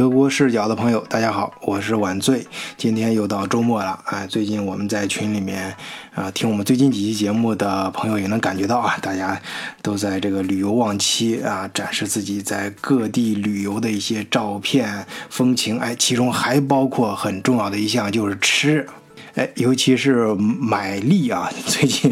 [0.00, 2.46] 德国视角的朋友，大家好，我是晚醉。
[2.78, 5.76] 今天又到周末了，哎，最近我们在群里面
[6.14, 9.38] 啊，听我们最近几期节目的朋友也能感觉到啊，大家
[9.82, 18.88] 都在这个旅游旺期啊，展示自己在各地旅游的一些照片、风情，哎，其中还包括很重要的一项就是吃，
[19.34, 22.10] 哎，尤其是买力啊，最近。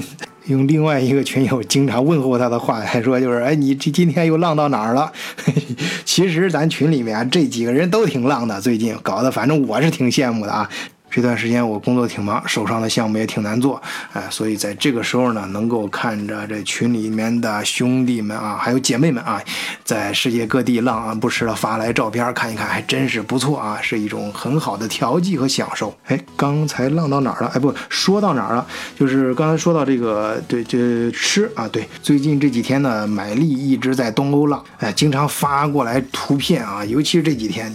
[0.48, 5.12] 用另外一个群友经常问候他的话来说，就是哎，你这今天又浪到哪儿了？
[6.04, 10.68] 其实咱群里面这几个人都挺浪的，最近搞得反正我是挺羡慕的啊。
[11.10, 13.80] 这段时间我工作挺忙，手上的项目也挺难做，
[14.12, 19.42] 哎，所以在这个时候呢，能够看着这群里面的兄弟们啊，还有姐妹们啊，
[19.84, 25.96] 在世界各地浪啊不时的发来照片看一看，还真是不错啊，是一种很好的调剂和享受。
[26.04, 27.50] 哎，刚才浪到哪儿了？
[27.54, 28.66] 哎，不说到哪儿了？
[28.98, 37.74] 就是刚才说到这个，对，这吃啊，对，最近这几天呢，买力一直在东欧浪，哎，经常发过来图片啊，尤其是这几天，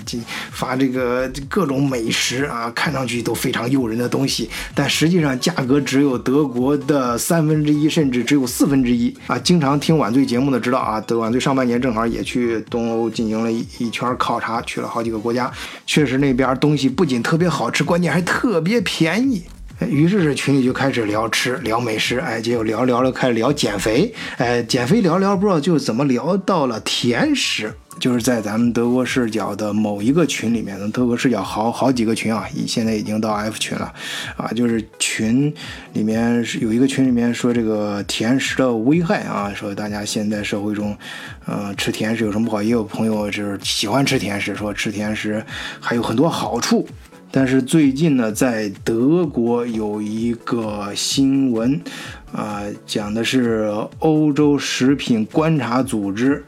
[0.51, 3.22] 发这个各种美食啊，看上去。
[3.23, 9.39] 都非常诱人的东西，但实际上价格只有德国的三分之一，甚至只有四分之一啊！
[9.39, 15.51] 经常听晚醉节目的知道啊，德晚醉上半年正好也去东欧进行了一一圈考察，去了好几个国家，
[15.87, 19.43] 确实那边东西不仅特别好吃，关键还特别便宜。
[19.89, 27.73] 于是这群里就开始聊吃，聊美食，哎，结果聊聊了，开始聊减肥，哎，减肥聊聊不知道就怎么聊到了甜食。
[28.03, 33.93] 就是在咱们德国视角的某一个群里面，德国视角好好几个群啊，已现在已经到 F 群了，
[34.35, 35.53] 啊，就是群
[35.93, 40.97] 里面有一个群里面说这个甜食的危害啊，说大家现在社会中，
[41.45, 42.61] 呃，吃甜食有什么不好？
[42.61, 45.41] 也有朋友就是喜欢吃甜食，说吃甜食
[45.79, 46.85] 还有很多好处。
[47.31, 51.79] 但是最近呢，在德国有一个新闻，
[52.33, 56.43] 啊，讲的是欧洲食品观察组织。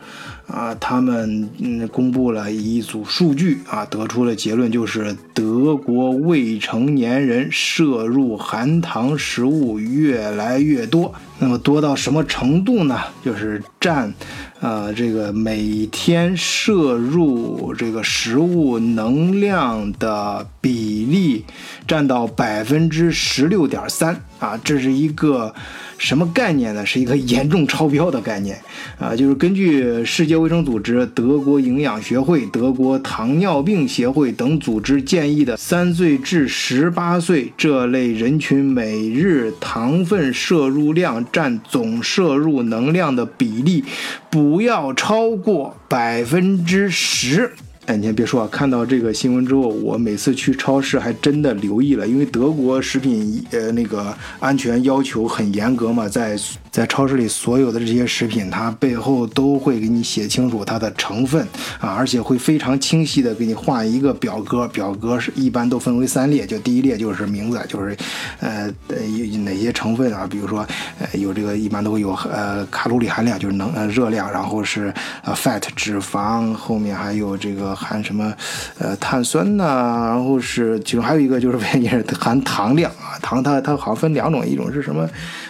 [0.48, 11.14] 啊，他们嗯公布了一组数据啊，得出的结论，就是德国未成年人摄入含糖食物越来越多。
[11.40, 13.00] 那么多到什么程度呢？
[13.24, 14.14] 就是占，
[14.62, 21.44] 呃，这个每天摄入这个食物能量的比例
[21.88, 25.54] 占到百分之十六点三啊，这是一个。
[25.98, 26.86] 什么概念呢？
[26.86, 28.60] 是一个严重超标的概念
[29.00, 29.16] 啊！
[29.16, 43.84] 就是根据世界卫生组织、德国营养学会、德国糖尿病协会等组织建议的，三岁至十八岁这类人群每日糖分摄入量占总摄入能量的比例，
[44.30, 47.54] 不要超过百分之十。
[47.86, 48.50] 哎，你先别说啊！
[48.52, 56.36] 看到这个新闻之后，我每次去超市还真的留意了，因为德国食品呃那个安全要求很严格嘛，在。
[56.76, 61.42] 在超市里，所有的这些食品，它背后都会给你写清楚它的成分
[61.80, 64.68] 啊，而且会非常清晰的给你画一个表格。
[64.68, 67.96] 表格是一般都分为三列，就第一列就是名字，就是
[68.42, 70.68] 呃有哪些成分啊，比如说
[71.00, 74.94] 呃有这个一般都会有呃卡路里含量，就是能呃热量，然后是
[75.24, 78.34] 呃 fat 脂肪，后面还有这个含什么
[78.80, 85.08] 呃碳酸呐，然后是其中还有一个就是 也是含糖量啊，糖它它好像分两种，一种是什么？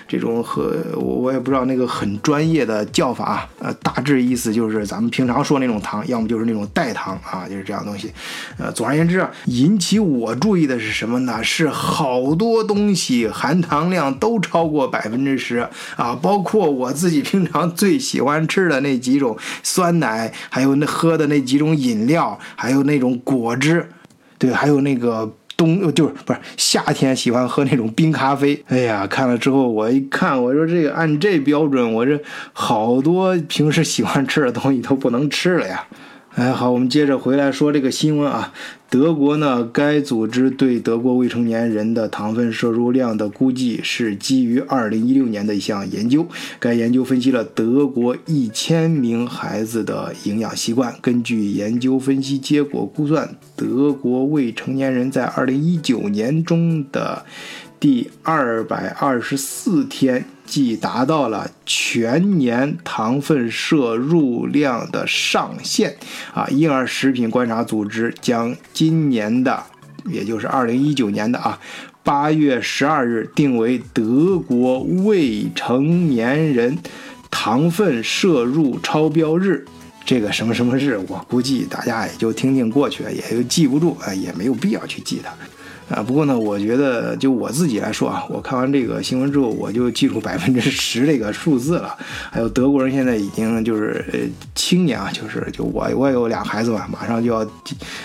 [0.07, 8.11] 这种和我我也不知道那个很专业的叫法，呃，大致意思就是咱们平常说那种糖，要么就是那种代糖啊，就是这样东西。
[8.57, 11.43] 呃，总而言之，引起我注意的是什么呢？
[11.43, 23.89] 是好多东西含糖量都超过百分之十啊，包括我自己平常最喜欢吃的那几种酸奶，还有那喝的那几种饮料，还有那种果汁，
[24.37, 25.33] 对，还有那个。
[25.57, 32.19] 冬就是不是夏天喜欢喝那种冰咖啡，哎呀，看了之后我一看，我说这个按这标准，我这
[32.53, 35.85] 好多平时喜欢吃的东西都不能吃了呀。
[36.35, 38.51] 哎，好，我们接着回来说这个新闻啊。
[38.89, 46.27] 德国呢，该组织对德国未成年人的糖分摄入量的估计是基于2016年的一项研究。
[46.59, 50.93] 该研究分析了德国1000名孩子的营养习惯。
[51.01, 57.23] 根据研究分析结果估算，德国未成年人在2019年中的
[57.79, 60.25] 第224天。
[60.55, 65.97] 即达到了全年糖分摄入量的上限
[66.33, 66.47] 啊！
[66.47, 69.61] 婴儿食品观察组织将今年的，
[70.05, 71.59] 也就是二零一九年的啊
[72.03, 76.77] 八月十二日定为德国未成年人
[77.29, 79.65] 糖分摄入超标日。
[80.05, 85.33] 这个什么什么日，我估计大家也就听听过去，也就记不住啊，也没有必要去记它。
[85.87, 91.95] 啊，不过呢，我觉得就我自己来说啊，我看完这个新闻之后，我就记住百分之十这个数字了。
[92.31, 97.47] 还有德国人现在已经就是青年啊，就是就我我有俩孩子嘛，马上就要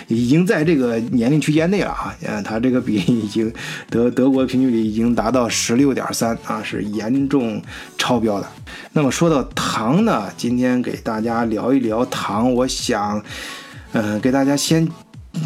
[0.08, 3.50] 已经在这个年龄区间内了啊，嗯，他这个比例已经
[3.88, 7.62] 德德国平均率已经达到十六点三啊，是严重
[7.96, 8.46] 超标的。
[8.92, 13.22] 那么说到糖呢，今天给大家聊一聊糖，我想，
[13.92, 14.86] 嗯，给大家先。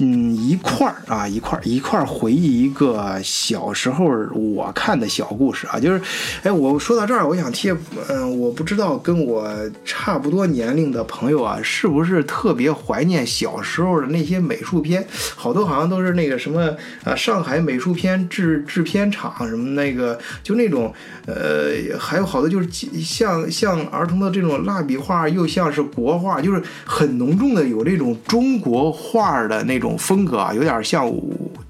[0.01, 6.01] 嗯，一块儿啊，一块儿一块儿回忆一个小时候我看的小故事啊，就是，
[6.43, 7.71] 哎，我说到这儿，我想替，
[8.09, 9.47] 嗯，我不知道跟我
[9.85, 15.07] 差不多年龄的朋友啊，是不是特别怀念小时候的那些美术片？
[15.37, 20.93] 好多好像都是那个什么啊，上海美术片制制片厂什么那个，就那种，
[21.27, 22.69] 呃，还有好多就是
[23.03, 29.74] 像像儿童的这种蜡笔画，又像是国画，就是很浓重的有这种中国画的那。
[29.75, 31.13] 那种风格啊，有点像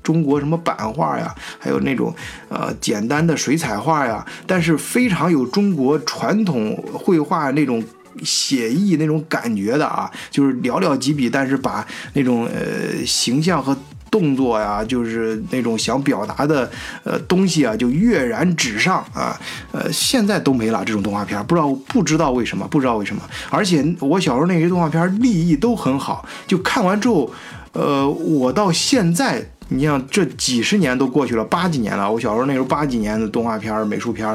[0.03, 2.15] 中国什么版画呀，还有那种
[2.51, 7.83] 呃简单的水彩画呀，但是非常有中国传统绘画那种
[8.23, 13.75] 写意那种感觉的啊，就是寥寥几笔，但是把那种呃形象和
[14.11, 16.71] 动作呀，就是那种想表达的
[17.05, 19.41] 呃东西啊，就跃然纸上啊。
[19.73, 23.23] 呃，现在都没了这种动画片，不知道不知道为什么，不知道为什么。
[23.49, 27.33] 而且我小时候那些动画片立意都很好，就看完之后。
[27.75, 32.11] 呃，我到现在，你像这几十年都过去了，八几年了。
[32.11, 34.27] 我小时候那时候八几年的动画片、美术片，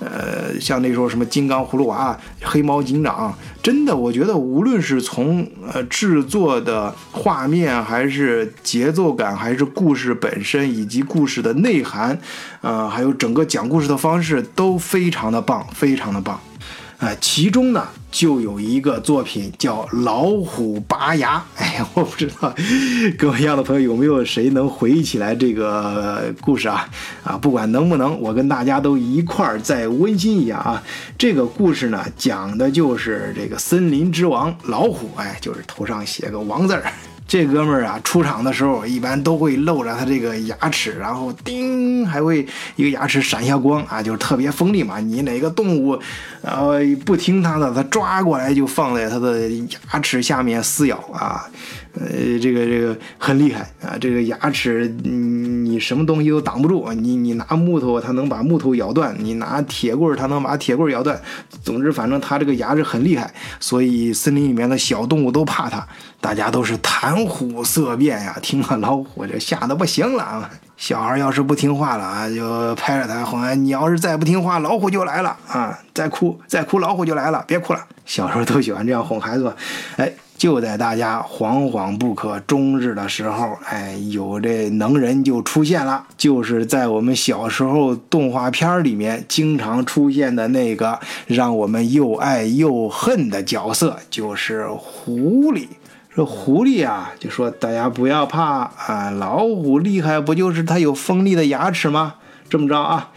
[0.00, 12.18] 呃，像那时候什么金刚葫芦娃、黑猫警长，真的，我觉得无论是从呃制作的画面，还是节奏感，还是故事本身，以及故事的内涵，
[12.62, 16.40] 呃，还有整个讲故事的方式，都非常的棒，非常的棒。
[16.98, 21.38] 啊，其中呢就有一个作品叫《老虎拔牙》。
[21.54, 22.52] 哎呀，我不知道
[23.16, 26.88] 跟我一样的朋友有没有谁能回忆起来这个故事啊？
[27.22, 30.82] 啊，不管能不能，我跟大家都一块儿再温馨一下啊。
[31.16, 36.92] 这个故事呢，讲的就是这个森林之王老虎，哎，就是头上写个王字儿。
[37.28, 42.44] 这哥们儿啊，出场的时候一般都会露着他这个牙齿，然后叮，还会
[42.74, 44.98] 一个牙齿闪下光啊，就是特别锋利嘛。
[44.98, 46.00] 你哪个动物，
[46.40, 49.46] 呃，不听他的，他抓过来就放在他的
[49.92, 51.46] 牙齿下面撕咬啊。
[51.94, 53.96] 呃，这个这个很厉害啊！
[54.00, 56.92] 这个牙齿，你你什么东西都挡不住。
[56.92, 61.20] 你你拿木头，它能把木头咬断；你拿铁棍，它能把铁棍咬断。
[61.62, 65.86] 总之，反正它这个牙齿很厉害，所以森林里面的小动物都怕它，
[66.20, 68.36] 大家都是谈虎色变呀。
[68.40, 70.50] 听了老虎就吓得不行了啊！
[70.76, 75.76] 小孩要是不听话了啊，就拍着他哄：“你要是再不听话，老虎就来了啊！
[75.92, 79.52] 再哭再哭，老虎就来了，别哭了。”小时候都喜欢这样哄孩子，
[79.96, 80.12] 哎。
[80.38, 95.66] 就在大家惶惶不可终日的时候，哎，有这能人就出现了，就是在我们小时候动画片里面经常出现的那个让我们又爱又恨的角色，就是狐狸。
[96.14, 102.14] 这狐狸啊，就说大家不要怕啊，老虎厉害不就是它有锋利的牙齿吗？
[102.48, 103.10] 这么着啊。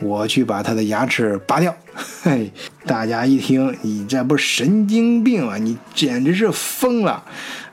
[0.00, 1.74] 我去把他的牙齿拔掉，
[2.22, 2.52] 嘿，
[2.84, 5.56] 大家一听，你这不是神经病啊？
[5.56, 7.22] 你简直是疯了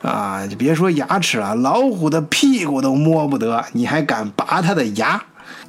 [0.01, 0.47] 啊！
[0.47, 5.21] 就别说牙齿了，老虎的屁股都摸不得，你还敢拔它的牙？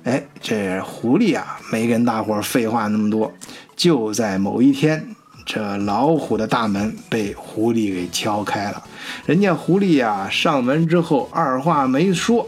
[0.05, 3.33] 哎，这狐狸啊，没跟大伙废话那么多。
[3.75, 5.05] 就在某一天，
[5.45, 8.81] 这老虎的大门被狐狸给敲开了。
[9.27, 12.47] 人家狐狸呀，上门之后二话没说，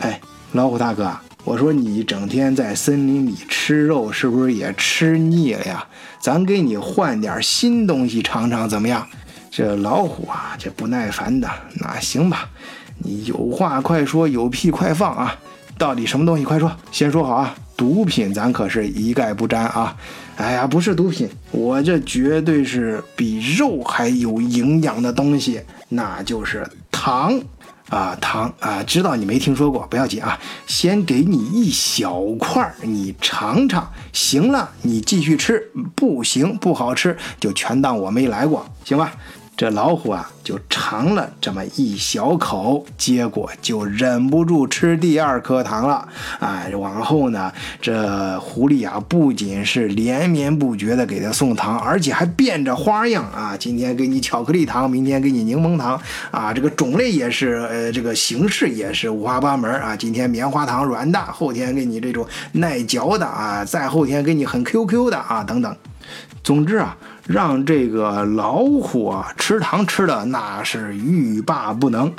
[0.00, 0.20] 哎，
[0.52, 1.16] 老虎大哥。
[1.46, 5.86] 我说你整天在森林里吃肉，是不是也吃腻了呀？
[6.18, 9.06] 咱给你换点新东西尝尝，怎么样？
[9.48, 12.48] 这老虎啊，这不耐烦的，那行吧，
[12.98, 15.38] 你有话快说，有屁快放啊！
[15.78, 16.44] 到底什么东西？
[16.44, 17.54] 快说，先说好啊！
[17.76, 19.96] 毒品咱可是一概不沾啊！
[20.38, 25.60] 哎呀，不是毒品，我这绝对是比肉还有营养的东西，
[25.90, 27.40] 那就是糖。
[27.88, 39.12] 啊，糖啊，知道你没听说过，不要紧啊，先给你一小块儿，你尝尝，行了，你继续吃，不行，不好吃，就全当我没来过，行吧？
[39.56, 46.06] 这老虎啊，就尝了这么一小口，结果就忍不住吃第二颗糖了。
[46.40, 55.98] 哎，往后呢，这狐狸啊，不仅是连绵不绝的给他送糖，而且还变着花样啊，今天给你巧克力糖，明天给你柠檬糖
[56.30, 59.96] 啊，这个种类也是，呃，这个形式也是五花八门啊。
[59.96, 65.74] 今天棉花糖软的，后天给你这种耐嚼的啊，再后天给你很 QQ 的啊，等等。
[66.44, 72.12] 总之啊，让这个老虎啊吃糖吃的那是欲罢不能。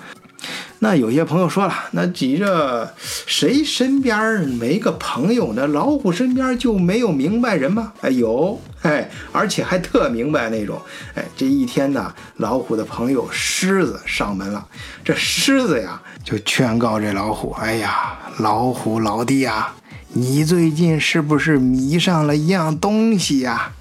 [0.80, 5.66] 那有些朋友说了，那急着谁身边没个朋友呢？
[5.66, 7.94] 老虎身边就没有明白人吗？
[8.02, 10.80] 哎，有，哎，而且还特明白那种。
[11.16, 14.64] 哎，这一天呢，老虎的朋友狮子上门了。
[15.04, 19.74] 这狮子呀，就劝告这老虎：“哎呀，老虎老弟呀，
[20.10, 23.72] 你最近是不是迷上了一样东西呀？”，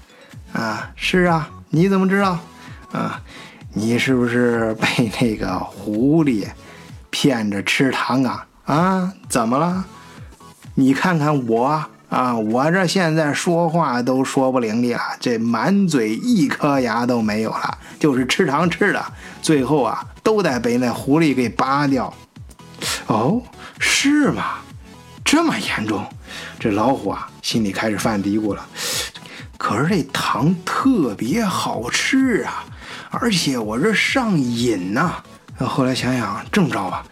[0.57, 2.39] 啊是啊，你怎么知道？
[2.91, 3.21] 啊，
[3.73, 6.47] 你是不是被那个狐狸？
[7.11, 9.13] 骗着吃糖啊啊！
[9.29, 9.85] 怎么了？
[10.73, 19.05] 你看看我啊，我这现在说话都说不伶俐了，这满嘴一颗牙都没有了，就是吃糖吃的，
[19.41, 22.11] 最后啊都得被那狐狸给拔掉。
[23.05, 23.41] 哦，
[23.79, 24.55] 是吗？
[25.23, 26.03] 这么严重？
[26.59, 28.65] 这老虎啊心里开始犯嘀咕了。
[29.57, 32.63] 可是这糖特别好吃啊，
[33.09, 35.15] 而且我这上瘾呐。
[35.59, 37.03] 后来想想，这么着吧，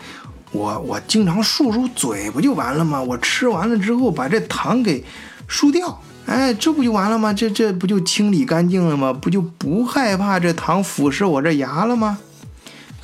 [0.52, 3.02] 我我经常漱漱嘴不就完了吗？
[3.02, 5.04] 我吃完了之后把这糖给
[5.50, 7.34] 漱掉，哎，这不就完了吗？
[7.34, 9.12] 这这不就清理干净了吗？
[9.12, 12.20] 不就不害怕这糖腐蚀我这牙了吗？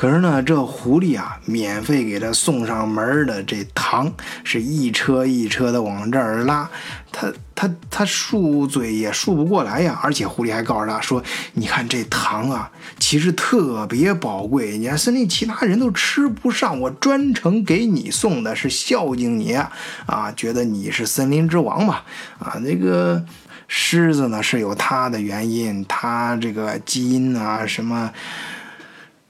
[0.01, 4.11] 可是呢，这狐狸啊，免费给他送上门的这糖，
[4.43, 6.67] 是一车一车的往这儿拉，
[7.11, 9.99] 他他他漱嘴也漱不过来呀。
[10.01, 21.99] 而且狐狸还告诉他说：“你看这糖啊，其实特别宝贵，你看森林其他人都吃不上，我专程给你送的，是孝敬你啊，觉得你是森林之王嘛。
[22.39, 23.23] 啊，那个
[23.67, 28.11] 狮子呢是有它的原因，它这个基因啊什么。”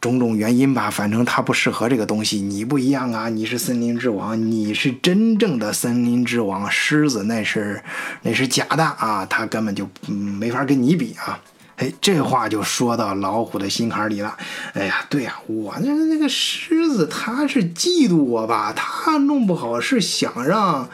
[0.01, 2.41] 种种原因吧，反正它不适合这个东西。
[2.41, 6.69] 你不一样啊，你是森林之王，你是真正的森林之王。
[6.71, 7.81] 狮子那是
[8.23, 11.39] 那是假的啊，它根本就没法跟你比啊。
[11.77, 14.35] 哎，这话就说到老虎的心坎里了。
[14.73, 18.73] 哎呀，对呀，我那那个狮子他是嫉妒我吧？
[18.75, 20.89] 他弄不好是想让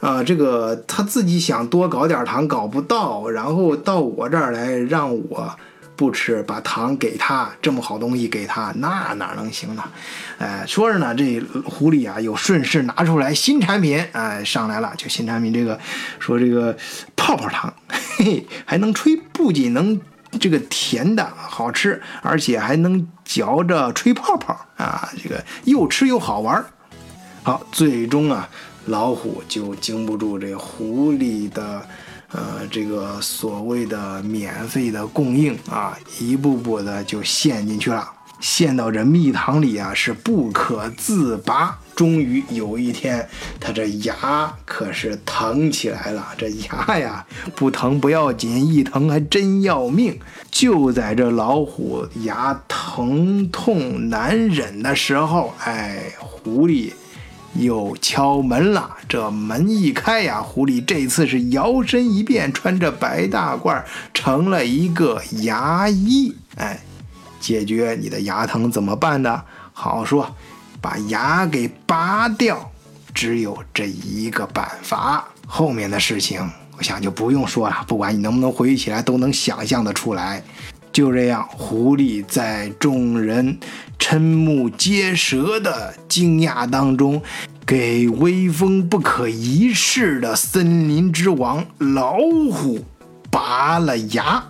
[0.00, 5.56] 啊这个他自己想多搞点糖搞不到，然后到我这儿来让我。
[5.96, 9.84] 不吃，把糖给他，这么好东西给他，那哪能行呢？
[10.38, 15.78] 哎，说着呢，这狐狸啊，又顺势拿出来新产品，哎，上来了，就新产品这个，
[16.18, 16.76] 说这个
[17.14, 17.72] 泡泡糖，
[18.16, 20.00] 嘿嘿，还能吹，不仅能
[20.40, 26.64] 这个甜的好吃，而且还能嚼着吹泡泡啊，这个又吃又好玩。
[27.44, 28.48] 好，最终啊，
[28.86, 31.86] 老虎就经不住这狐狸的。
[32.34, 38.10] 呃，这个所谓的免费的供应啊，一步步的就陷进去了，
[38.40, 41.78] 陷到这蜜糖里啊，是不可自拔。
[41.94, 43.28] 终于有一天，
[43.60, 46.26] 他这牙可是疼起来了。
[46.36, 47.24] 这牙呀，
[47.54, 50.18] 不疼不要紧，一疼还真要命。
[50.50, 56.90] 就在这老虎牙疼痛难忍的时候，哎，狐狸。
[57.54, 63.82] 又敲门了，这门一开呀，狐狸这次是摇身一变，穿着白大褂，
[64.12, 66.34] 成了一个牙医。
[66.56, 66.80] 哎，
[67.40, 69.42] 解决你的牙疼怎么办呢？
[69.72, 70.34] 好说，
[70.80, 72.70] 把牙给拔掉，
[73.14, 75.28] 只有这一个办法。
[75.46, 80.42] 后面的事情，我想就不用说了，不管你能不能回忆起来，都能想象得出来。
[80.94, 83.58] 就这样，狐狸在众人
[83.98, 87.20] 瞠目结舌的惊讶当中，
[87.66, 92.16] 给威风不可一世的森林之王老
[92.52, 92.84] 虎
[93.28, 94.44] 拔了牙。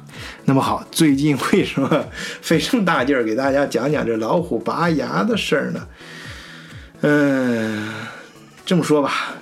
[0.44, 2.04] 那么好，最近为什么
[2.42, 5.86] 费这么大劲儿给大家讲讲这老虎拔牙的事儿呢？
[7.00, 7.88] 嗯，
[8.66, 9.32] 这么说吧。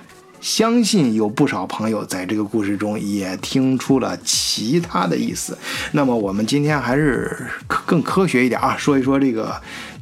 [0.43, 5.57] 相信有不少朋友在这个故事中也听出了其他的意思。
[5.93, 7.47] 那么我们今天还是
[7.87, 9.55] 更科学一点啊，说一说这个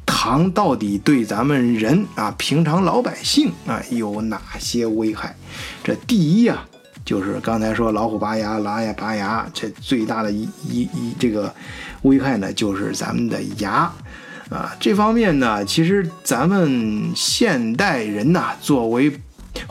[0.07, 5.37] 糖到底对咱们人啊，平常老百姓啊有哪些危害？
[5.85, 6.67] 这第一啊，
[7.05, 11.55] 就是刚才说老虎拔牙、狼也拔牙，这最大的一一一这个
[12.03, 13.93] 危害呢，就是咱们的牙
[14.49, 14.75] 啊。
[14.81, 19.13] 这方面呢，其实咱们现代人呐，作为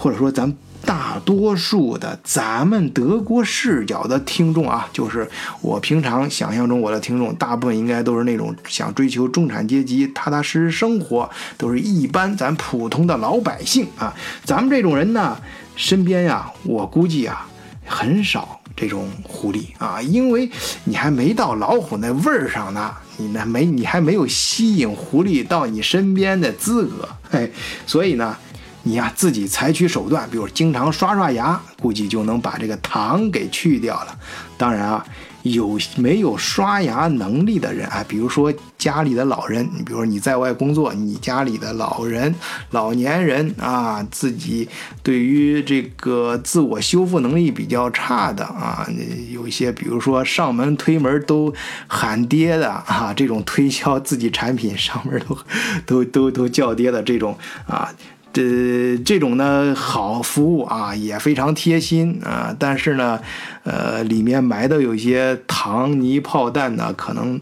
[0.01, 5.29] 或者说，咱大多数的咱们德国视角的听众啊，就是
[5.61, 14.15] 我平常想象中我的听众，大部分应该都是那种想追求中产阶级踏踏实实生活，都是一般咱普通的老百姓啊。
[14.45, 15.37] 咱们这种人呢，
[15.75, 17.45] 身边呀，我估计啊，
[17.85, 20.49] 很少这种狐狸啊，因为
[20.85, 27.51] 你还没到老虎那味儿上呢，你那没你还没有吸引狐狸到你身边的资格，嘿，
[27.85, 28.37] 所以呢。
[28.83, 34.17] 你呀，自己采取手段，比如经常刷刷牙，估计就能把这个糖给去掉了。
[34.57, 35.05] 当然啊，
[35.43, 42.33] 有没有刷牙能力的人啊，比如说家里的老人，你比如说你在外工作，你家里的老人、
[42.71, 44.67] 老年人啊，自己
[45.03, 48.87] 对于这个自我修复能力比较差的啊，
[49.31, 51.53] 有一些比如说上门推门都
[51.87, 55.21] 喊爹的啊，这种推销自己产品上门
[55.85, 57.93] 都 都都都叫爹的这种啊。
[58.31, 63.19] 这这种呢好服务啊，也非常贴心啊，但是呢，
[63.63, 67.39] 呃，里面埋的有一些糖泥炮弹呢，可能。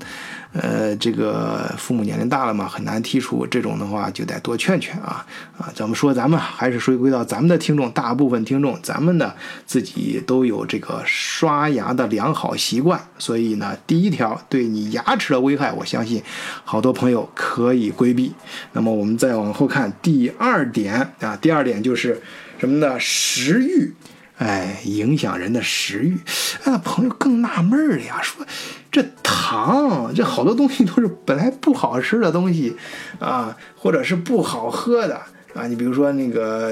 [0.54, 3.46] 呃，这个父母年龄大了嘛，很难剔除。
[3.46, 5.24] 这种的话，就得多劝劝啊
[5.58, 5.70] 啊！
[5.76, 6.14] 怎么说？
[6.14, 9.34] 咱们还是回归到咱们的听众，大部分听众，咱们呢
[9.66, 16.24] 自己都有这个刷牙的良好习惯，所以呢，第一条对你牙齿的危害，我相信
[16.64, 18.34] 好多朋友可以规避。
[18.72, 22.22] 那么我们再往后看第二点啊，第二点就是
[22.58, 22.98] 什么呢？
[23.00, 23.94] 食欲，
[24.38, 26.18] 哎，影响人的食欲。
[26.64, 28.44] 哎，朋友更纳闷了呀，说。
[28.98, 32.76] 这糖，这好多东西都是本来不好吃的东西，
[33.20, 35.16] 啊，或者是不好喝的
[35.54, 35.68] 啊。
[35.68, 36.72] 你比如说那个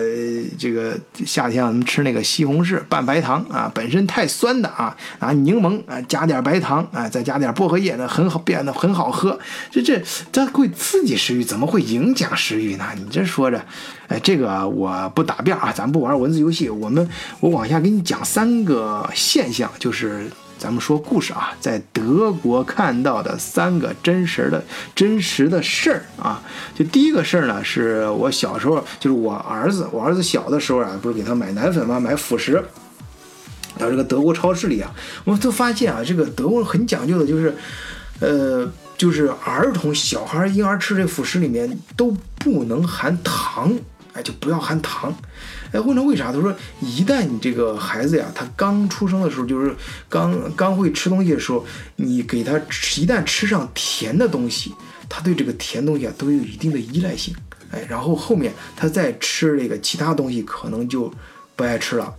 [0.58, 9.38] 这个夏天我们吃那个西红柿拌白糖啊，本身太酸的啊，啊柠檬啊加点白糖啊，再加点薄荷叶，那很好变得很好喝。
[9.70, 10.02] 这这
[10.32, 12.86] 它会刺激食欲，怎么会影响食欲呢？
[12.98, 13.64] 你这说着，
[14.08, 17.08] 哎，这个我不答辩啊，咱不玩文字游戏，我们
[17.40, 20.26] 我往下给你讲三个现象，就是。
[20.58, 24.64] 咱们说故事啊，在德国看到的三个真实的、
[24.96, 26.42] 真实的事儿啊。
[26.74, 32.00] 就第一个事儿呢，是我小时候，就是我儿子，我儿子小的时候啊，不是给他买奶粉吗？
[32.00, 32.64] 买辅食。
[33.78, 34.90] 到这个德国超市里啊，
[35.26, 37.54] 我们都发现啊，这个德国很讲究的，就是，
[38.22, 38.66] 呃，
[38.98, 43.74] 就是儿童、小孩、婴儿吃这辅食里面都不能含糖，
[44.14, 45.14] 哎，就不要含糖。
[45.76, 46.32] 哎，问他为啥？
[46.32, 49.76] 他说，一旦你这个孩子呀，他刚出生的时候，就是
[50.08, 51.66] 刚刚会吃东西的时候，
[51.98, 54.74] 你给他吃，一旦吃上甜的东西，
[55.10, 57.36] 他对这个甜东西啊都有一定的依赖性。
[57.72, 61.12] 哎，然后后面他再吃这个其他东西，可能就
[61.58, 62.14] 不爱吃了。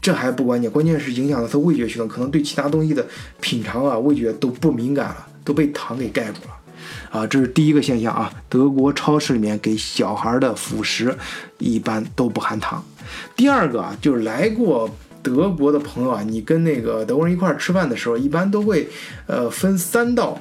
[0.00, 3.04] 这还不关键，关键是影响了他味觉系统，可能对其他东西的
[3.40, 6.56] 品尝啊，味觉都不敏感了，都被糖给盖住了。
[7.10, 8.32] 啊，这是第一个现象啊。
[8.48, 11.16] 德国超市里面给小孩的辅食
[11.58, 12.82] 一般都不含糖。
[13.36, 14.88] 第二个啊，就是来过
[15.22, 18.88] 德国的朋友啊，你跟那个德国人一块儿吃饭的时候，一般都会
[19.26, 20.40] 呃分三道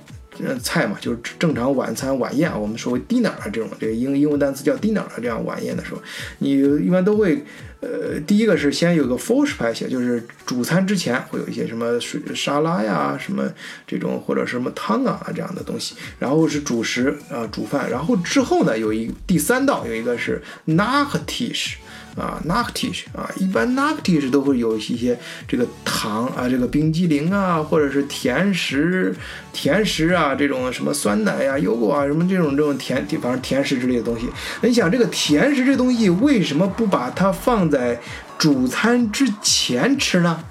[0.62, 6.02] 菜嘛，就是正常晚餐晚宴啊，我们说为 dinner 啊这种这个英英文单词叫 dinner 啊，这样晚宴的时候，
[6.40, 7.44] 你一般都会。
[7.82, 13.50] 呃，第一个是先有个 f o r s h 排写，就是主餐之前会有一些什么水沙拉呀，什么
[13.88, 21.76] 这种或者什么汤啊这样的东西，然后是主食啊煮饭，然后之后呢有一第三道有一个是 nachtisch。
[22.16, 24.32] 啊 n a c t i s h 啊，一般 n a c t i s h
[24.32, 25.18] 都会有一些
[25.48, 29.16] 这个糖啊，这个冰激凌啊，或者是甜食、
[29.54, 34.28] 甜食啊，这种什么酸奶呀、优果啊，什么这种这种甜，反正甜食之类的东西。
[34.62, 38.00] 你想这个甜食这东西为什么不把它放在
[38.38, 40.44] 主餐之前吃呢？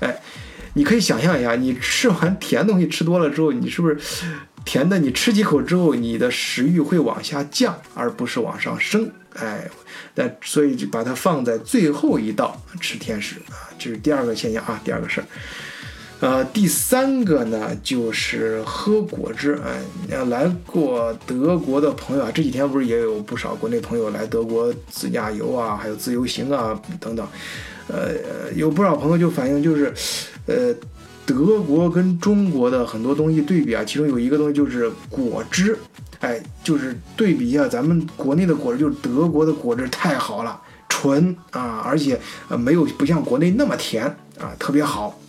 [0.00, 0.16] 哎，
[0.74, 3.98] 你可以想象一下，你吃完甜东西吃多了之后，你是不是
[4.64, 4.98] 甜的？
[4.98, 9.10] 你吃几口之后，你的食欲会往下降，而不是往上升。
[9.34, 9.68] 哎，
[10.14, 15.26] 但所以就把它放在最后一道吃甜食啊，这是第二个现象啊，第二个事儿。
[16.20, 19.58] 呃，第三个呢就是喝果汁。
[19.64, 27.26] 哎，来过德国的朋友啊，这几天不是也有不少国内朋友来德国自驾游啊，还有自由行啊等等。
[27.88, 29.92] 呃，有不少朋友就反映就是，
[30.46, 30.74] 呃，
[31.30, 35.78] 德国跟中国的很多东西对比啊，其中有一个东西就是果汁。
[36.18, 44.04] 哎，就是对比一下咱们国内的果汁，就是德国的果汁太好了，纯啊，而且呃没有不像国内那么甜
[44.40, 45.20] 啊，特别好。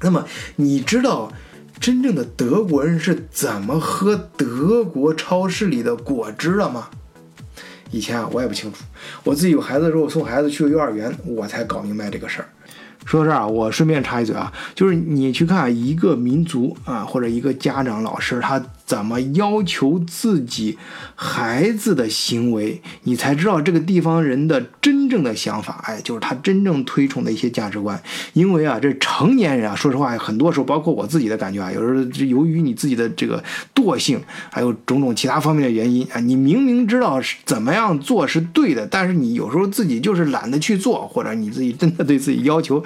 [0.00, 0.26] 那么
[0.56, 1.32] 你知道
[1.78, 6.88] 真正的德国人是怎么喝德国超市里的果汁了吗？
[7.92, 8.84] 以前啊我也不清楚，
[9.24, 12.48] 我自己有孩子的时候送孩子去幼儿园，我才搞明白这个事儿。
[13.04, 18.62] 说到这儿啊，我顺便插一嘴啊，就是你去看一个民族啊，或者一个家长、老师，他。
[18.90, 20.76] 怎么要求自己
[21.14, 25.80] 孩子的行为，你才知道这个地方人的真正的想法。
[25.86, 28.02] 哎，就是他真正推崇的一些价值观。
[28.32, 33.40] 因为啊，这成年人啊，说实话，很多时候，包括我自己的感觉啊，有时候由于你自己的这个
[33.72, 42.82] 惰性，还有种种其他方面的原因啊，你明明知道是怎么样做是对的，但是你有时候自己就是懒得去做，或者你自己真的对自己要求，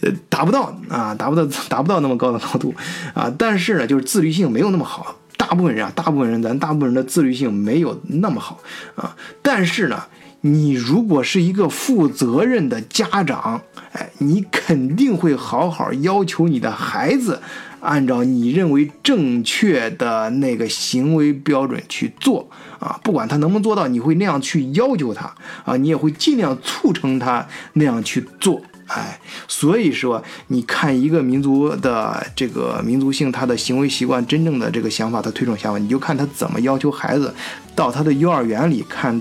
[0.00, 2.74] 呃，达不到啊，达不到，达不到那么高的高度
[3.12, 3.30] 啊。
[3.36, 5.16] 但是呢，就是自律性没有那么好。
[5.46, 8.60] 大部分人啊，大部分人，咱大部分人的自律性没有那么好
[8.94, 9.14] 啊。
[9.42, 10.04] 但是呢，
[10.40, 13.60] 你如果是一个负责任的家长，
[13.92, 17.42] 哎，你肯定会好好要求你的孩子，
[17.80, 22.98] 按照你认为正确的那个行为标准去做啊。
[23.04, 25.34] 不管他能不能做到，你会那样去要求他
[25.66, 28.62] 啊，你也会尽量促成他那样去做。
[28.86, 29.18] 哎，
[29.48, 37.34] 所以说，你看一个民族的这个民族性，他的行为习惯，真正的这个想法，他推崇想法，你就看他怎么要求孩子
[37.74, 39.20] 到他的幼儿园里看。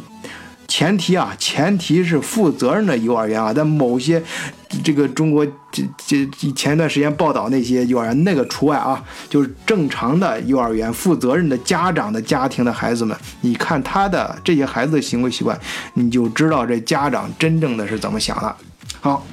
[0.65, 4.23] 前提啊，前提是负责任的幼儿园啊，在某些
[4.83, 15.59] 这个中国这这前一段时间报道那些幼儿园那个除外啊，就是正常的幼儿园，负责任的家长的家庭的孩子们，你看他的这些孩子的行为习惯，
[15.93, 18.55] 你就知道这家长真正的是怎么想的。
[18.99, 19.23] 好。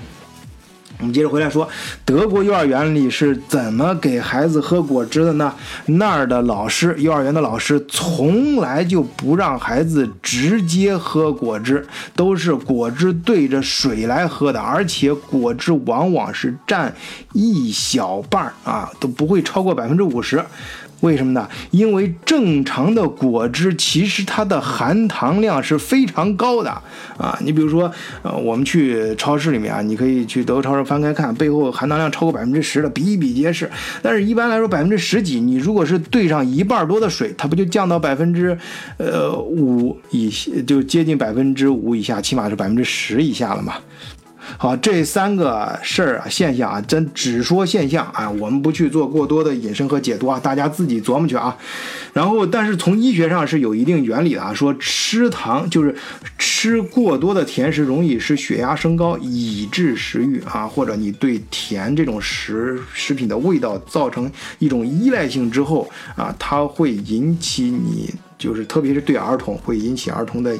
[1.00, 1.66] 我们接着回来说，
[2.04, 5.52] 德国幼儿园里是怎么给孩子喝果汁的呢？
[5.86, 16.94] 那儿的老师，幼儿园的老师从来就不让孩子直接喝果汁，都是果汁对着水来喝的，而且果汁往往是占
[17.32, 20.44] 一小半儿啊，都不会超过百分之五十。
[21.00, 21.48] 为什么呢？
[21.70, 26.70] 因为正常的果汁其实它的含糖量是非常高的
[27.16, 27.38] 啊！
[27.42, 27.90] 你比如说，
[28.22, 33.70] 呃，我们去超市里面啊，你可以去德国超市翻开看，背后含糖量超过百分之十的比比皆是。
[34.02, 38.56] 但是一般来说，百分之十几，你如果是兑上一半多的水，它不就降到百分之
[38.98, 43.74] 呃五以下，就接近百分之五以下，起码是百分之十以下了嘛？
[44.58, 51.56] 好，这三个事儿啊，现象啊，真只说现象啊，我们不去做过多的引申和解读啊，大家自己琢磨去啊。
[52.12, 55.94] 然后，但是从医学上是有一定原理的啊，说吃糖就是
[56.36, 70.54] 吃过多的甜食，容易使血压升高，以致食欲啊，或者你对甜这种食食品的味道造成一种依赖性之后啊，它会引起你就是特别是对儿童会引起儿童的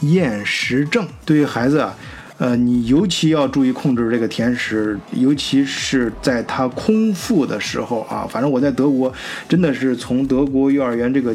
[0.00, 1.94] 厌食症，对于孩子啊。
[2.36, 8.26] 呃，你尤其要注意控制这个甜食，尤其是在他空腹的时候啊。
[8.28, 9.12] 反正我在德国，
[9.48, 11.34] 真的是从德国幼儿园这个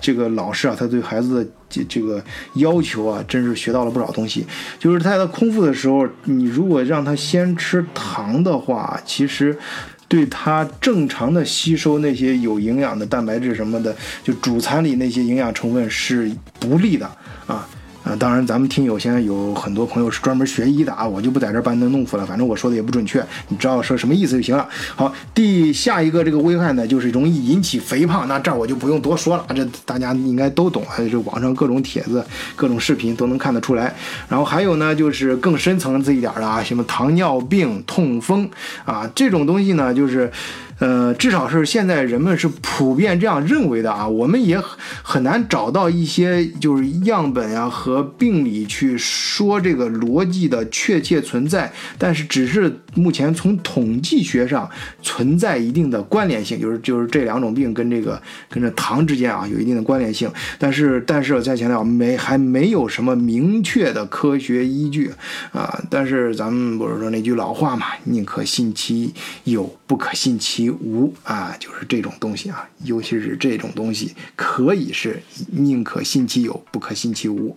[0.00, 2.22] 这个老师啊，他对孩子的这这个
[2.54, 4.46] 要求啊，真是学到了不少东西。
[4.78, 9.58] 就是在他空腹的时候，你如果让他先吃糖的话，其实
[10.06, 17.10] 对他正常的吸收那些有营养的蛋白质什么的，就主餐里那些营养成分是不利的
[17.48, 17.68] 啊。
[18.08, 24.66] 啊，当然，咱们听友现在有很多朋友是专门学医的啊，我就不在这儿班门弄斧了，反正我说的也不准确，你知道说什么意思就行了。
[24.96, 32.24] 好，第下一个这个危害呢，就是容易引起肥胖，那这儿我就不用多说了，这大家应该都懂，还有这网上各种帖子、
[32.56, 33.94] 各种视频都能看得出来。
[34.26, 38.48] 然后还有呢，就是更深层次一点的啊，什么糖尿病、痛风
[38.86, 40.32] 啊，这种东西呢，就是。
[40.78, 44.06] 呃，至少是现在人们是普遍这样认为的啊。
[44.06, 44.60] 我们也
[45.02, 54.68] 很难找到一些就是样本呀和病理去说这个逻辑的确切存在，但是只是目前从统计学上
[55.02, 60.30] 存在一定的关联性，就是就是这两种病跟这个跟这糖之间啊有一定的关联性。
[60.58, 65.12] 但是但是我再强调，没还没有什么明确的科学依据
[65.52, 65.82] 啊。
[65.90, 69.12] 但是咱们不是说那句老话嘛，宁可信其
[69.44, 70.70] 有，不可信其。
[70.70, 75.20] 无啊，就是这种东西啊，尤其是这种东西，可以是
[75.50, 77.56] 宁可信其有，不可信其无。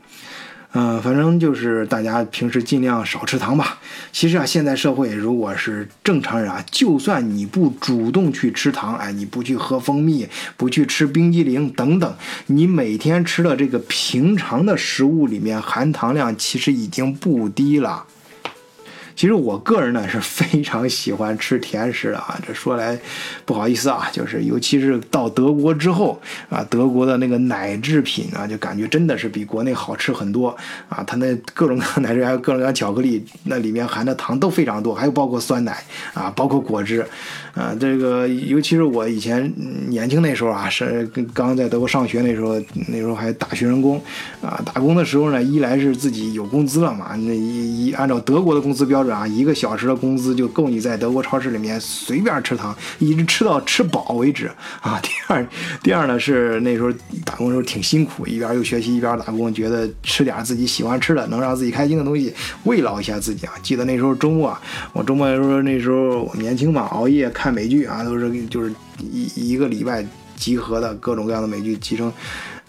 [0.74, 3.78] 嗯，反正就是大家平时尽量少吃糖吧。
[4.14, 12.16] 其实啊，现在社会如果是正常人啊，就算你不主动去吃糖，哎，你不去喝蜂蜜，不去吃冰激凌等等，
[12.46, 18.06] 你每天吃的这个平常的食物里面含糖量其实已经不低了。
[19.22, 23.00] 其实我个人呢是非常喜欢吃甜食的啊， 这说来
[23.46, 30.50] 不好意思啊，就是尤其是到德国之后啊，德国的那个奶制品啊，就感觉真的是比国内好吃很多
[30.90, 31.04] 啊。
[31.06, 35.84] 它那各种各样奶制还有各种各样巧克力，那里面含的糖都非常多，还有包括酸奶
[36.16, 37.06] 啊，包括果汁
[37.54, 37.76] 啊。
[37.80, 39.54] 这个尤其是我以前
[39.90, 44.02] 年轻那时候啊，是刚在德国上学那时候，那时候还打学生工
[44.42, 49.11] 啊，打工的时候呢，一来是自己有工资了嘛，那一一按照德国的工资标准。
[49.12, 54.50] 啊，一个小时的工资就够你在德国超市里面随便吃糖，一直吃到吃饱为止
[54.82, 55.00] 啊。
[55.04, 55.48] 第二，
[55.84, 56.92] 第二呢是那时候
[57.26, 63.54] 打工的时候挺辛苦，一边又学习一边打工，觉得吃点自己喜欢吃的，能让自己开心的东西慰劳一下自己啊。
[63.62, 64.62] 记得那时候周末啊，
[64.94, 72.12] 我周末的时候那时候我年轻嘛，熬夜看美剧啊，都是就是一一个礼拜集合的各种各样的美剧集成。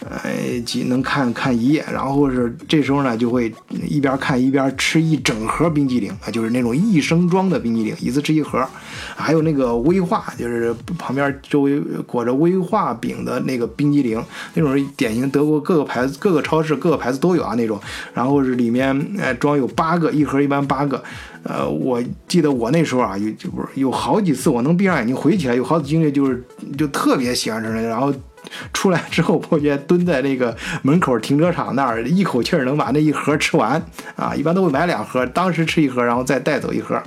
[0.09, 3.53] 哎，几能看看一夜，然后是这时候呢，就会
[3.87, 8.65] 一边看一边吃一整盒冰激凌啊，就是那种一升装的冰激凌，一次吃一盒。
[9.15, 17.79] 还有那个威化，就是旁边周围裹着威化饼的那个冰激凌，那种是典型德国各个牌子、各个超市、各个牌子都有啊那种。
[18.13, 21.01] 然后是里面呃装有八个，一盒一般八个。
[21.43, 26.43] 呃，我记得我那时候啊，有就不是有好几次我能闭上眼睛回忆起来，有好几经历就是
[26.77, 28.13] 就特别喜欢吃那个，然后。
[28.73, 33.81] 出来之后，我觉蹲在那个门口停车场那儿，一口气儿能把那一盒吃完
[34.15, 34.33] 啊！
[34.35, 37.01] 一般都会买两盒，当时吃一盒，然后再带走一盒。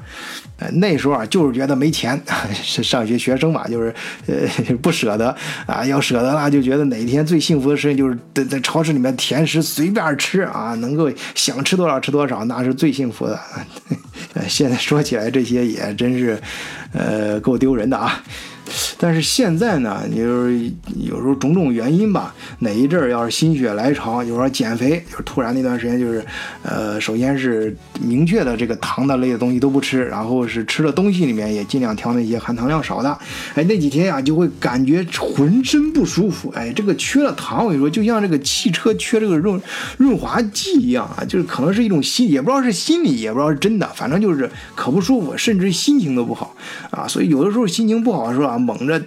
[0.59, 2.18] 呃，那时候啊，就是觉得没钱，
[2.62, 3.94] 上学学生嘛，就是
[4.26, 5.35] 呃 不舍得
[5.66, 5.85] 啊。
[5.85, 13.38] 要舍得了，就觉得哪一天最幸福的事情就是在在超市里面甜食随便吃啊，能够想吃多少吃多少，那是最幸福的。
[14.48, 16.40] 现在说起来这些也真是，
[16.92, 18.22] 呃，够丢人的啊。
[18.98, 26.24] 但是现在呢，你就是有时候种种原因吧，哪一阵儿要是心血来潮，有时候减肥，就是突然那段时间就是，
[26.62, 33.18] 呃，首先是明确的这个糖的类的东西都不吃，然后是吃的东西里面也尽量挑那些含糖量少的，
[33.55, 39.61] 哎，那几天呀就会感觉浑身不舒服，哎，这个缺了糖，我跟你说，就像这个汽车缺这个润
[39.96, 46.57] 润滑剂一样啊，就是可能是一种心，也不知道是心理，也不知道是真的，反正就是可不舒服，甚至心情都不好
[46.90, 48.56] 啊，所以有的时候心情不好的时候啊。
[48.61, 48.99] 猛着，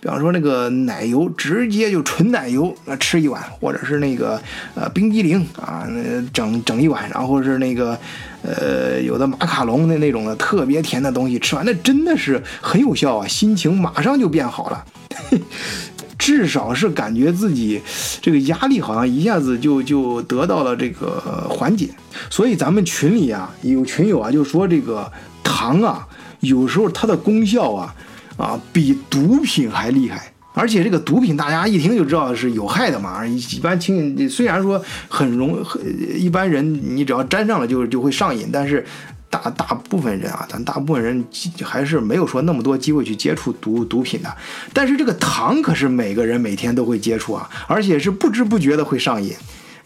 [0.00, 4.40] 比方说那个奶油，直接就纯奶油啊吃一碗，或者是那个
[4.74, 7.98] 呃冰激凌啊，那整整一碗，然后是那个
[8.42, 14.84] 呃有的马卡龙的那种的特别甜的东西，吃完那真的是很有效啊，心情马上就变好了，
[16.18, 17.80] 至少是感觉自己
[18.20, 21.88] 这个压力好像一下子就就得到了这个缓解。
[22.30, 25.10] 所以咱们群里啊有群友啊就说这个
[25.42, 26.06] 糖啊
[26.40, 27.94] 有时候它的功效啊。
[28.38, 33.26] 啊，比毒品还厉害，而且这个毒品大家一听就知道是有害的嘛。
[33.26, 35.82] 一般轻，虽然说很容，很
[36.18, 38.86] 一般人你只要沾上了就就会上瘾，但是
[39.28, 41.24] 大大部分人啊，咱大部分人
[41.62, 44.32] 还是没有说那么多机会去接触毒毒品的。
[44.72, 49.34] 但是这个糖可是每个人每天都会接触啊，而且是不知不觉的会上瘾。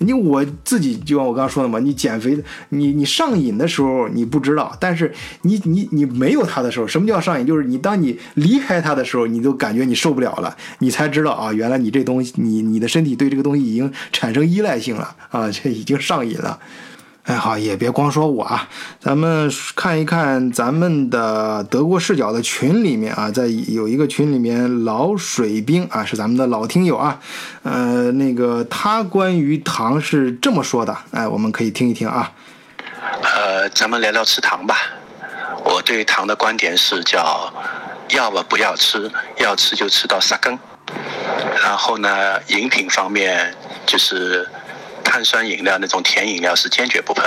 [0.03, 2.39] 你我自己就像我刚刚说的嘛，你减肥，
[2.71, 5.13] 你你上瘾的时候你不知道，但是
[5.43, 7.47] 你你你没有它的时候，什么叫上瘾？
[7.47, 16.59] 就是你当你离开它的时候，你都感觉你受不了了，你才知道啊，原来你这东西，你你的身体对这个东西已经产生依赖性了啊，这已经上瘾了。
[17.25, 27.21] 哎，好，也别光说我啊，咱们看一看咱们的德国视角的群里面啊，在有一个群里面，老水兵啊，是咱们的老听友啊，
[27.63, 32.33] 呃，那个他关于糖是这么说的，哎，我们可以听一听啊。
[33.23, 34.77] 呃，咱们聊聊吃糖吧。
[35.65, 37.53] 我对糖的观点是叫，
[38.09, 39.09] 要么不要吃，
[39.39, 40.59] 要吃就吃到杀根。
[41.63, 43.55] 然后呢，饮品方面
[43.87, 44.45] 就是。
[45.13, 47.23] 碳酸饮料那种甜饮料是坚决不碰，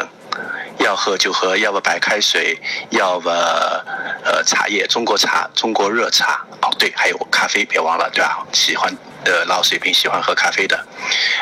[0.79, 6.43] 要喝就喝，要不白开水，要不呃茶叶，中国茶，中国热茶。
[6.63, 8.43] 哦，对，还有咖啡，别忘了，对吧？
[8.53, 8.91] 喜欢
[9.23, 10.83] 呃老水平喜欢喝咖啡的，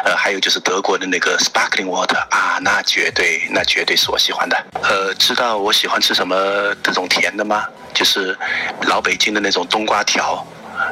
[0.04, 4.66] 呃，还有就是德国的那个 sparkling water 啊，那绝对那绝对是我喜欢的。
[4.82, 7.66] 呃，知道我喜欢吃什么这种甜的吗？
[7.94, 8.38] 就是
[8.82, 10.46] 老北京的那种冬瓜条。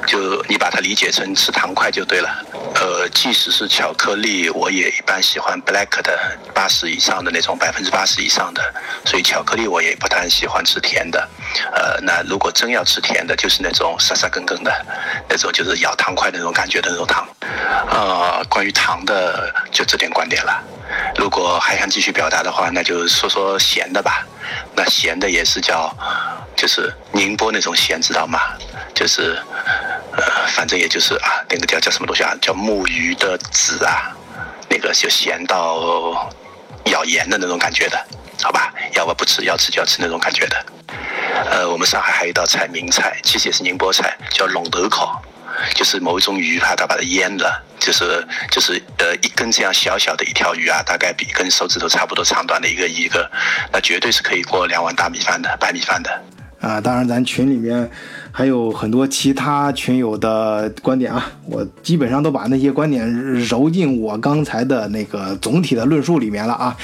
[0.07, 2.29] 就你把它理解成吃糖块就对了。
[2.75, 8.73] 呃，即使是巧克力，我也一般喜欢 black 的八十以上的那种，百分之八十以上的。
[9.05, 11.27] 所以巧克力我也不太喜欢吃甜的。
[11.73, 14.85] 呃，那如果真要吃甜的，就是那种沙沙根根的，
[15.29, 17.27] 那种就是咬糖块那种感觉的那种糖。
[17.89, 20.63] 呃，关于糖的就这点观点了。
[21.15, 24.25] 如果还想继续表达的话，那就说说咸的吧。
[24.75, 25.93] 那咸的也是叫，
[26.55, 28.39] 就是宁波那种咸，知道吗？
[28.93, 29.41] 就是，
[30.47, 32.34] 反正也就是啊，那个叫叫什么东西啊？
[32.41, 34.15] 叫木鱼的籽啊，
[34.69, 36.30] 那个就咸到
[36.86, 37.97] 咬盐的那种感觉的，
[38.41, 38.73] 好吧？
[38.93, 40.65] 要不不吃，要吃就要吃那种感觉的。
[41.49, 45.21] 呃，我们上海还有一道菜，名菜，其实也是宁波菜，叫龙头烤，
[45.73, 53.30] 就是某一种鱼，它它把它腌了，就是就是呃一根这样小小的一条鱼啊，大概比跟手指头差不多长短的一个一个，
[53.71, 56.21] 那绝对是可以过两碗大米饭的，白米饭的。
[56.62, 57.89] 啊，当然咱群里面。
[58.32, 63.08] 还有很多其他群友的观点啊，我基本上都把那些观点
[63.46, 66.76] 揉进我刚才的那个总体的论述里面了啊。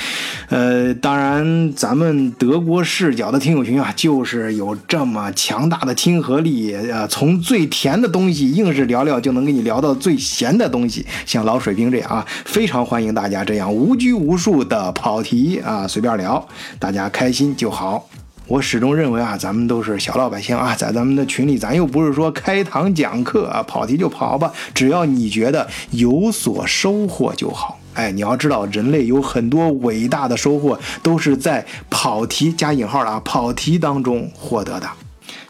[0.49, 16.45] 呃，当然，咱们德国视角的听友群啊，就是有这么强大的亲和力啊，从最甜的东西硬是聊聊就能给你聊到最咸的东西，像老水兵这样啊，非常欢迎大家这样无拘无束的跑题啊，随便聊，
[16.79, 18.09] 大家开心就好。
[18.47, 27.77] 我始终认为啊，咱们都是小老百姓啊，在咱们的群里，咱又不是说开堂讲课啊，跑题就跑吧，只要你觉得有所收获就好。
[27.93, 34.89] 哎，你要知道，人类有很多伟大的收获，都是在跑题加引号的啊，跑题当中获得的。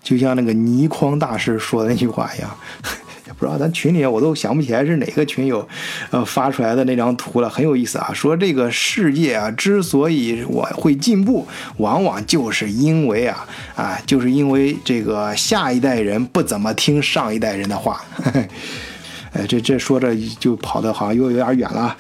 [0.02, 2.50] 就像那个倪匡大师说的那句话一样。
[3.38, 5.68] 不知道咱群里我都想不起来是哪个群友，
[6.10, 8.12] 呃发出来的那张图了，很有意思啊。
[8.14, 11.48] 说这个世界啊，之所以我会进步，
[11.78, 13.46] 往往就是因为啊
[13.76, 18.02] 啊，就是因为这个下一代人不怎么听上一代人的话。
[19.34, 21.96] 哎，这这说着就跑的好像又有点远了。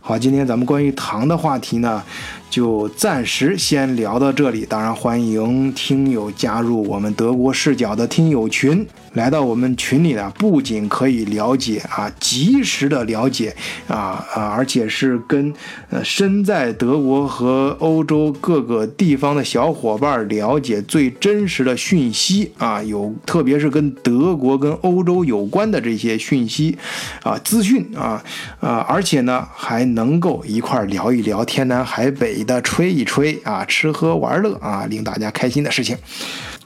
[0.00, 2.02] 好，今天咱们关于糖的话题呢。
[2.48, 8.86] 就暂时先聊到这里，当然欢迎听友加入我们德国视角的听友群。
[9.14, 13.56] 来到我们群里呢，不仅可以了解啊，及时的了解
[13.88, 15.54] 啊啊，而且是跟
[15.88, 26.76] 呃身在德国和欧洲各个地方的小伙伴了解最真实的讯息啊，有特别是跟德国跟欧洲有关的这些讯息
[27.22, 28.22] 啊资讯啊
[28.60, 32.42] 啊，而且呢还能够一块聊一聊天南海北。
[32.42, 35.96] 的吹一吹啊，吃喝玩乐啊，令大家开心的事情。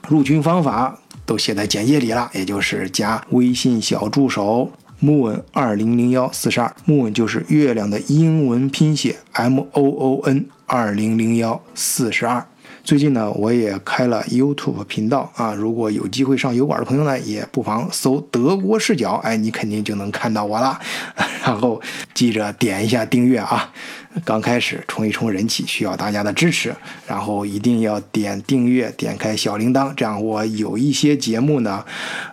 [0.08, 4.70] 入群方法都写在简介里了，也就是加微信小助手
[5.02, 12.46] moon 二零零幺四十二，moon 就是月亮的英文拼写 m o o n 二零零幺四十二。
[12.82, 20.78] 最近呢，我也开了 YouTube 频道啊，如果有机会上油管的朋友呢，也不妨搜德国视角，哎，你肯定就能看到我了。
[21.44, 21.82] 然后
[22.14, 23.72] 记着点一下订阅啊。
[24.24, 26.74] 刚开始冲一冲人气需要大家的支持，
[27.06, 31.84] 然后一定要点订阅，点开小铃铛，这样我有一些节目呢，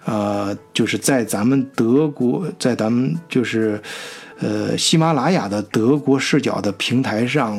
[0.06, 3.82] 呃，就是在咱们德国，在咱们就是。
[4.40, 7.58] 呃，喜马拉雅的德国视角的平台上，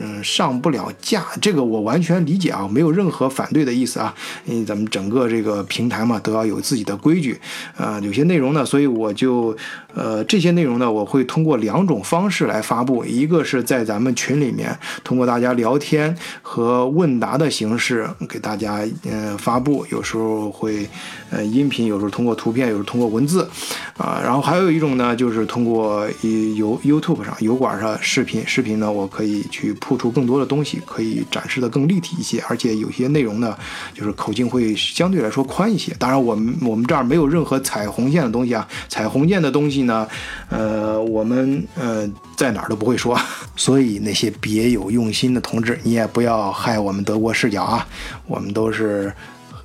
[0.00, 4.12] 嗯，上不了架，这个我完全理解啊，没有任何反对的意思啊。
[4.44, 7.38] 因为咱们整个这个平台嘛，都要有自己的规矩
[7.76, 8.00] 啊。
[8.02, 9.56] 有些内容呢，所以我就，
[9.94, 20.88] 呃，这些内容呢，我会通过两种方式来发布，一个是在咱们群里面，通过大家聊天和问答的形式给大家嗯发布，有时候会
[21.30, 23.48] 呃音频，有时候通过图片，有时候通过文字
[23.96, 24.20] 啊。
[24.24, 25.97] 然后还有一种呢，就是通过。
[26.00, 26.10] 呃
[26.56, 33.56] 有 YouTube 上油管上视频，视频呢，我可以去铺出更多的东西，可以展示的更立体一些，而且有些内容呢，
[33.94, 35.94] 就是口径会相对来说宽一些。
[35.98, 40.06] 当然，我们我们这儿没有任何踩红线的东西啊，踩红线的东西呢，
[40.48, 43.18] 呃，我们呃在哪儿都不会说。
[43.56, 47.86] 所以那些别有用心的同志，你也不要害我们德国视角啊，
[48.26, 49.12] 我们都是。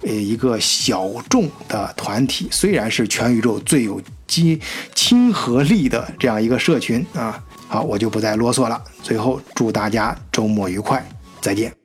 [0.05, 4.59] 呃，一个小众的团体，虽然是全宇宙最有亲
[4.93, 8.81] 亲和力的这样一个社群啊，好，我就不再啰嗦了。
[9.01, 11.05] 最后，祝大家周末愉快，
[11.41, 11.82] 再见。